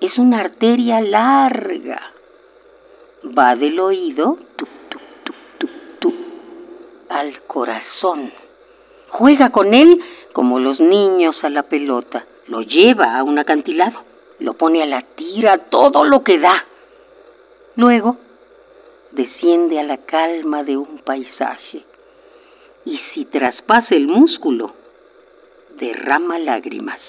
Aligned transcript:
Es 0.00 0.16
una 0.18 0.40
arteria 0.40 1.00
larga. 1.00 2.00
Va 3.36 3.56
del 3.56 3.80
oído 3.80 4.38
al 7.08 7.42
corazón. 7.42 8.32
Juega 9.08 9.50
con 9.50 9.74
él 9.74 10.00
como 10.32 10.60
los 10.60 10.78
niños 10.78 11.36
a 11.42 11.48
la 11.48 11.64
pelota. 11.64 12.24
Lo 12.46 12.62
lleva 12.62 13.18
a 13.18 13.24
un 13.24 13.38
acantilado. 13.38 14.04
Lo 14.38 14.54
pone 14.54 14.82
a 14.82 14.86
la 14.86 15.02
tira 15.02 15.56
todo 15.70 16.04
lo 16.04 16.22
que 16.22 16.38
da. 16.38 16.64
Luego 17.74 18.16
desciende 19.10 19.80
a 19.80 19.82
la 19.82 19.96
calma 19.98 20.62
de 20.62 20.76
un 20.76 20.98
paisaje 20.98 21.84
y 22.84 22.98
si 23.12 23.24
traspasa 23.26 23.94
el 23.94 24.06
músculo, 24.06 24.72
derrama 25.78 26.38
lágrimas. 26.38 27.00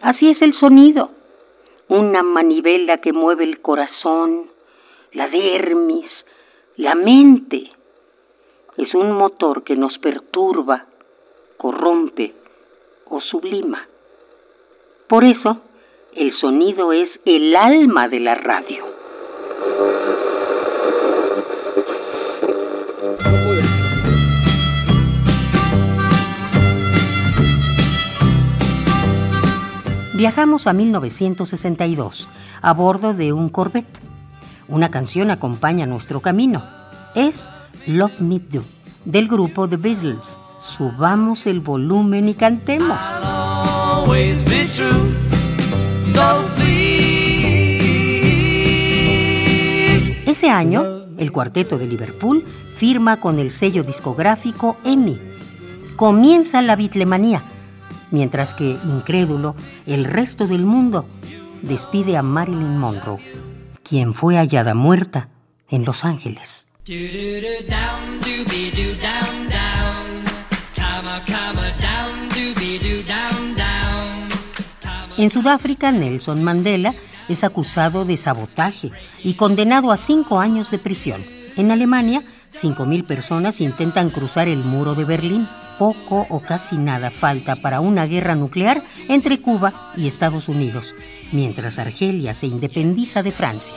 Así 0.00 0.30
es 0.30 0.40
el 0.42 0.54
sonido, 0.58 1.10
una 1.88 2.22
manivela 2.22 2.98
que 2.98 3.12
mueve 3.12 3.44
el 3.44 3.60
corazón, 3.60 4.50
la 5.12 5.28
dermis, 5.28 6.10
la 6.76 6.94
mente. 6.94 7.70
Es 8.76 8.94
un 8.94 9.12
motor 9.12 9.62
que 9.62 9.76
nos 9.76 9.96
perturba, 9.98 10.86
corrompe 11.56 12.34
o 13.08 13.20
sublima. 13.20 13.86
Por 15.08 15.24
eso, 15.24 15.60
el 16.14 16.36
sonido 16.38 16.92
es 16.92 17.08
el 17.24 17.54
alma 17.54 18.08
de 18.08 18.20
la 18.20 18.34
radio. 18.34 18.84
Viajamos 30.24 30.66
a 30.66 30.72
1962 30.72 32.30
a 32.62 32.72
bordo 32.72 33.12
de 33.12 33.34
un 33.34 33.50
Corvette. 33.50 34.00
Una 34.68 34.90
canción 34.90 35.30
acompaña 35.30 35.84
nuestro 35.84 36.20
camino. 36.20 36.64
Es 37.14 37.50
Love 37.86 38.20
Me 38.20 38.38
Do 38.38 38.64
del 39.04 39.28
grupo 39.28 39.68
The 39.68 39.76
Beatles. 39.76 40.38
Subamos 40.58 41.46
el 41.46 41.60
volumen 41.60 42.30
y 42.30 42.32
cantemos. 42.32 43.02
Ese 50.24 50.48
año, 50.48 51.04
el 51.18 51.32
cuarteto 51.32 51.76
de 51.76 51.86
Liverpool 51.86 52.46
firma 52.74 53.20
con 53.20 53.38
el 53.38 53.50
sello 53.50 53.84
discográfico 53.84 54.78
EMI. 54.86 55.20
Comienza 55.96 56.62
la 56.62 56.76
bitlemanía 56.76 57.42
mientras 58.14 58.54
que, 58.54 58.78
incrédulo, 58.84 59.56
el 59.86 60.04
resto 60.04 60.46
del 60.46 60.64
mundo 60.64 61.04
despide 61.62 62.16
a 62.16 62.22
Marilyn 62.22 62.78
Monroe, 62.78 63.18
quien 63.82 64.14
fue 64.14 64.36
hallada 64.36 64.72
muerta 64.72 65.30
en 65.68 65.84
Los 65.84 66.04
Ángeles. 66.04 66.68
En 75.16 75.30
Sudáfrica, 75.30 75.90
Nelson 75.90 76.42
Mandela 76.44 76.94
es 77.28 77.42
acusado 77.42 78.04
de 78.04 78.16
sabotaje 78.16 78.92
y 79.24 79.34
condenado 79.34 79.90
a 79.90 79.96
cinco 79.96 80.38
años 80.38 80.70
de 80.70 80.78
prisión. 80.78 81.24
En 81.56 81.72
Alemania, 81.72 82.22
5.000 82.52 83.04
personas 83.04 83.60
intentan 83.60 84.10
cruzar 84.10 84.46
el 84.46 84.64
muro 84.64 84.94
de 84.94 85.04
Berlín 85.04 85.48
poco 85.78 86.26
o 86.30 86.40
casi 86.40 86.76
nada 86.76 87.10
falta 87.10 87.56
para 87.56 87.80
una 87.80 88.06
guerra 88.06 88.34
nuclear 88.34 88.82
entre 89.08 89.40
Cuba 89.40 89.92
y 89.96 90.06
Estados 90.06 90.48
Unidos, 90.48 90.94
mientras 91.32 91.78
Argelia 91.78 92.34
se 92.34 92.46
independiza 92.46 93.22
de 93.22 93.32
Francia. 93.32 93.76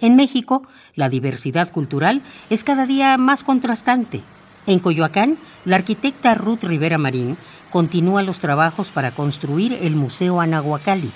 En 0.00 0.16
México, 0.16 0.62
la 0.94 1.08
diversidad 1.08 1.72
cultural 1.72 2.22
es 2.50 2.64
cada 2.64 2.86
día 2.86 3.16
más 3.16 3.44
contrastante. 3.44 4.22
En 4.66 4.80
Coyoacán, 4.80 5.38
la 5.64 5.76
arquitecta 5.76 6.34
Ruth 6.34 6.64
Rivera 6.64 6.98
Marín 6.98 7.38
continúa 7.70 8.22
los 8.22 8.40
trabajos 8.40 8.90
para 8.90 9.12
construir 9.12 9.78
el 9.80 9.94
Museo 9.94 10.40
Anahuacalli. 10.40 11.10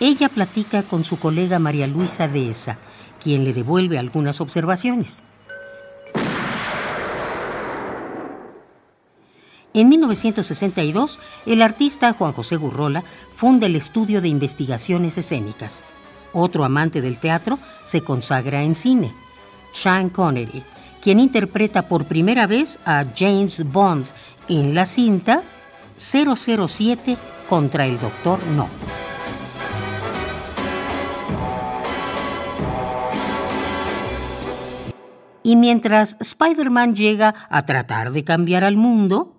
Ella 0.00 0.28
platica 0.28 0.82
con 0.82 1.04
su 1.04 1.18
colega 1.18 1.58
María 1.58 1.86
Luisa 1.86 2.26
Dehesa, 2.26 2.78
quien 3.20 3.44
le 3.44 3.52
devuelve 3.52 3.98
algunas 3.98 4.40
observaciones. 4.40 5.22
En 9.72 9.88
1962, 9.88 11.20
el 11.46 11.62
artista 11.62 12.12
Juan 12.12 12.32
José 12.32 12.56
Gurrola 12.56 13.04
funda 13.32 13.66
el 13.66 13.76
Estudio 13.76 14.20
de 14.20 14.26
Investigaciones 14.26 15.16
Escénicas. 15.16 15.84
Otro 16.32 16.64
amante 16.64 17.00
del 17.00 17.18
teatro 17.18 17.58
se 17.84 18.02
consagra 18.02 18.62
en 18.62 18.74
cine, 18.74 19.12
Sean 19.72 20.10
Connery, 20.10 20.64
quien 21.00 21.20
interpreta 21.20 21.86
por 21.88 22.06
primera 22.06 22.48
vez 22.48 22.80
a 22.84 23.04
James 23.16 23.64
Bond 23.70 24.06
en 24.48 24.74
la 24.74 24.86
cinta 24.86 25.42
007 25.96 27.16
contra 27.48 27.86
el 27.86 28.00
Doctor 28.00 28.40
No. 28.56 28.68
Y 35.50 35.56
mientras 35.56 36.16
Spider-Man 36.20 36.94
llega 36.94 37.34
a 37.50 37.66
tratar 37.66 38.12
de 38.12 38.22
cambiar 38.22 38.62
al 38.62 38.76
mundo, 38.76 39.34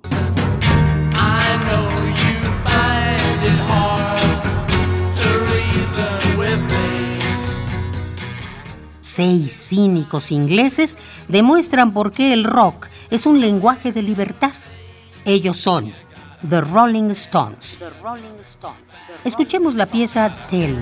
seis 8.99 9.69
cínicos 9.69 10.33
ingleses 10.33 10.97
demuestran 11.29 11.93
por 11.93 12.11
qué 12.11 12.33
el 12.33 12.43
rock 12.43 12.87
es 13.09 13.25
un 13.25 13.39
lenguaje 13.39 13.93
de 13.93 14.01
libertad. 14.01 14.51
Ellos 15.23 15.55
son 15.55 15.93
The 16.49 16.59
Rolling 16.59 17.09
Stones. 17.11 17.79
Escuchemos 19.23 19.75
la 19.75 19.85
pieza 19.85 20.29
Tell. 20.49 20.75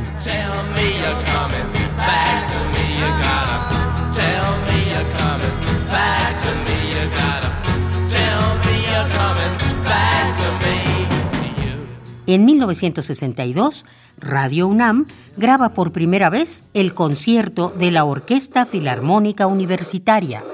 En 12.31 12.45
1962, 12.45 13.87
Radio 14.19 14.67
UNAM 14.67 15.07
graba 15.35 15.73
por 15.73 15.91
primera 15.91 16.29
vez 16.29 16.65
el 16.75 16.93
concierto 16.93 17.73
de 17.75 17.89
la 17.89 18.05
Orquesta 18.05 18.67
Filarmónica 18.67 19.47
Universitaria. 19.47 20.45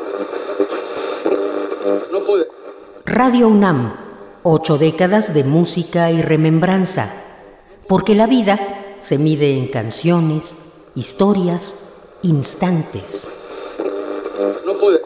Radio 3.05 3.49
UNAM, 3.49 3.93
ocho 4.43 4.77
décadas 4.77 5.33
de 5.33 5.43
música 5.43 6.11
y 6.11 6.21
remembranza, 6.21 7.11
porque 7.89 8.15
la 8.15 8.27
vida 8.27 8.95
se 8.99 9.17
mide 9.17 9.57
en 9.57 9.67
canciones, 9.67 10.55
historias, 10.95 11.91
instantes. 12.21 13.27
No 14.65 14.77
puede. 14.79 15.01